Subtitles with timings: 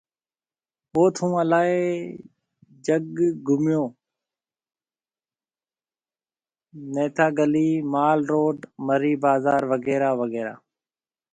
[0.95, 1.83] اوٿ هون الاهي
[2.85, 3.83] جگه گھميو،
[6.93, 10.55] نٿيا گلي، مال روڊ، مري بازار وغيره وغيره